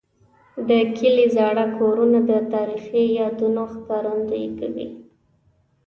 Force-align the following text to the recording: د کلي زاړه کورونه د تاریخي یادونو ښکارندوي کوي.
د 0.67 0.69
کلي 0.97 1.25
زاړه 1.35 1.65
کورونه 1.77 2.19
د 2.29 2.31
تاریخي 2.53 3.03
یادونو 3.19 3.61
ښکارندوي 3.73 4.47
کوي. 4.59 4.87